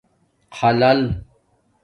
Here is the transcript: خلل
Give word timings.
خلل 0.59 0.99